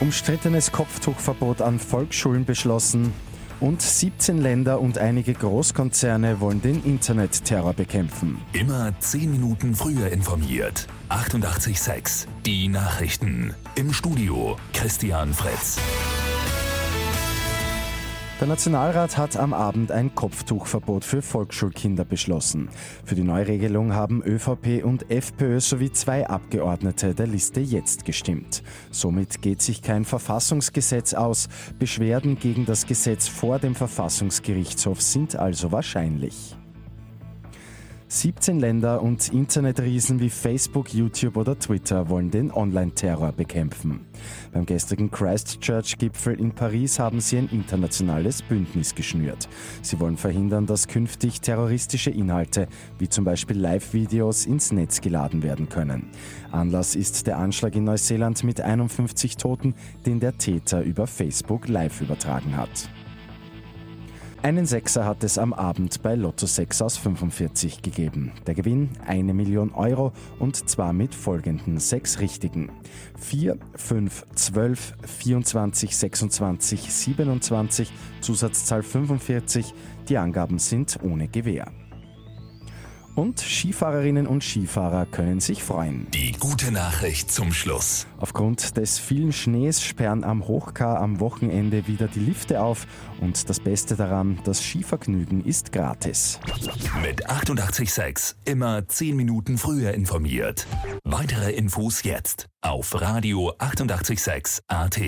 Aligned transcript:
Umstrittenes 0.00 0.72
Kopftuchverbot 0.72 1.60
an 1.60 1.78
Volksschulen 1.78 2.44
beschlossen. 2.44 3.12
Und 3.60 3.82
17 3.82 4.38
Länder 4.38 4.80
und 4.80 4.96
einige 4.96 5.34
Großkonzerne 5.34 6.40
wollen 6.40 6.62
den 6.62 6.82
Internetterror 6.82 7.74
bekämpfen. 7.74 8.40
Immer 8.54 8.98
10 8.98 9.30
Minuten 9.30 9.74
früher 9.74 10.10
informiert. 10.10 10.86
88.6 11.10 12.26
Die 12.46 12.68
Nachrichten. 12.68 13.54
Im 13.74 13.92
Studio 13.92 14.56
Christian 14.72 15.34
Fritz. 15.34 15.78
Der 18.40 18.48
Nationalrat 18.48 19.18
hat 19.18 19.36
am 19.36 19.52
Abend 19.52 19.92
ein 19.92 20.14
Kopftuchverbot 20.14 21.04
für 21.04 21.20
Volksschulkinder 21.20 22.06
beschlossen. 22.06 22.70
Für 23.04 23.14
die 23.14 23.22
Neuregelung 23.22 23.92
haben 23.92 24.22
ÖVP 24.22 24.82
und 24.82 25.10
FPÖ 25.10 25.60
sowie 25.60 25.92
zwei 25.92 26.26
Abgeordnete 26.26 27.14
der 27.14 27.26
Liste 27.26 27.60
jetzt 27.60 28.06
gestimmt. 28.06 28.62
Somit 28.90 29.42
geht 29.42 29.60
sich 29.60 29.82
kein 29.82 30.06
Verfassungsgesetz 30.06 31.12
aus. 31.12 31.50
Beschwerden 31.78 32.38
gegen 32.38 32.64
das 32.64 32.86
Gesetz 32.86 33.28
vor 33.28 33.58
dem 33.58 33.74
Verfassungsgerichtshof 33.74 35.02
sind 35.02 35.36
also 35.36 35.70
wahrscheinlich. 35.70 36.56
17 38.12 38.58
Länder 38.58 39.02
und 39.02 39.32
Internetriesen 39.32 40.18
wie 40.18 40.30
Facebook, 40.30 40.92
YouTube 40.92 41.36
oder 41.36 41.56
Twitter 41.56 42.08
wollen 42.08 42.32
den 42.32 42.50
Online-Terror 42.50 43.30
bekämpfen. 43.30 44.00
Beim 44.52 44.66
gestrigen 44.66 45.12
Christchurch-Gipfel 45.12 46.40
in 46.40 46.50
Paris 46.50 46.98
haben 46.98 47.20
sie 47.20 47.38
ein 47.38 47.48
internationales 47.50 48.42
Bündnis 48.42 48.96
geschnürt. 48.96 49.48
Sie 49.82 50.00
wollen 50.00 50.16
verhindern, 50.16 50.66
dass 50.66 50.88
künftig 50.88 51.40
terroristische 51.40 52.10
Inhalte, 52.10 52.66
wie 52.98 53.08
zum 53.08 53.24
Beispiel 53.24 53.56
Live-Videos, 53.56 54.44
ins 54.44 54.72
Netz 54.72 55.00
geladen 55.00 55.44
werden 55.44 55.68
können. 55.68 56.10
Anlass 56.50 56.96
ist 56.96 57.28
der 57.28 57.38
Anschlag 57.38 57.76
in 57.76 57.84
Neuseeland 57.84 58.42
mit 58.42 58.60
51 58.60 59.36
Toten, 59.36 59.76
den 60.04 60.18
der 60.18 60.36
Täter 60.36 60.82
über 60.82 61.06
Facebook 61.06 61.68
live 61.68 62.00
übertragen 62.00 62.56
hat. 62.56 62.90
Einen 64.42 64.64
Sechser 64.64 65.04
hat 65.04 65.22
es 65.22 65.36
am 65.36 65.52
Abend 65.52 66.02
bei 66.02 66.14
Lotto 66.14 66.46
6 66.46 66.80
aus 66.80 66.96
45 66.96 67.82
gegeben. 67.82 68.32
Der 68.46 68.54
Gewinn 68.54 68.88
eine 69.06 69.34
Million 69.34 69.74
Euro 69.74 70.12
und 70.38 70.66
zwar 70.70 70.94
mit 70.94 71.14
folgenden 71.14 71.78
sechs 71.78 72.20
Richtigen. 72.20 72.72
4, 73.18 73.58
5, 73.76 74.26
12, 74.34 74.94
24, 75.02 75.94
26, 75.94 76.90
27, 76.90 77.92
Zusatzzahl 78.22 78.82
45. 78.82 79.74
Die 80.08 80.16
Angaben 80.16 80.58
sind 80.58 80.98
ohne 81.02 81.28
Gewähr. 81.28 81.70
Und 83.20 83.38
Skifahrerinnen 83.38 84.26
und 84.26 84.42
Skifahrer 84.42 85.04
können 85.04 85.40
sich 85.40 85.62
freuen. 85.62 86.06
Die 86.14 86.32
gute 86.32 86.72
Nachricht 86.72 87.30
zum 87.30 87.52
Schluss. 87.52 88.06
Aufgrund 88.16 88.78
des 88.78 88.98
vielen 88.98 89.34
Schnees 89.34 89.82
sperren 89.82 90.24
am 90.24 90.48
Hochkar 90.48 90.98
am 90.98 91.20
Wochenende 91.20 91.86
wieder 91.86 92.08
die 92.08 92.20
Lifte 92.20 92.62
auf 92.62 92.86
und 93.20 93.50
das 93.50 93.60
Beste 93.60 93.94
daran, 93.94 94.40
das 94.44 94.62
Skivergnügen 94.62 95.44
ist 95.44 95.70
gratis. 95.70 96.40
Mit 97.02 97.28
886 97.28 98.36
immer 98.46 98.88
10 98.88 99.14
Minuten 99.14 99.58
früher 99.58 99.92
informiert. 99.92 100.66
Weitere 101.04 101.52
Infos 101.52 102.04
jetzt 102.04 102.46
auf 102.62 102.98
Radio 103.02 103.52
886 103.58 104.62
AT. 104.66 104.98